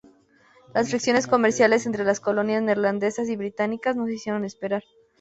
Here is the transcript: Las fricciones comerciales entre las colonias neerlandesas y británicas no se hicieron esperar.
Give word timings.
Las 0.73 0.89
fricciones 0.89 1.27
comerciales 1.27 1.85
entre 1.85 2.03
las 2.03 2.19
colonias 2.19 2.63
neerlandesas 2.63 3.29
y 3.29 3.35
británicas 3.35 3.95
no 3.95 4.07
se 4.07 4.13
hicieron 4.15 4.45
esperar. 4.45 4.81